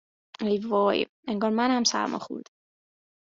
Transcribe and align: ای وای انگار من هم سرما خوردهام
ای 0.41 0.57
وای 0.57 1.05
انگار 1.27 1.49
من 1.51 1.71
هم 1.71 1.83
سرما 1.83 2.19
خوردهام 2.19 2.57